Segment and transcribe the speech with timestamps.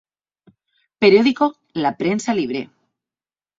[1.01, 1.45] Periódico
[1.83, 2.61] La Prensa Libre.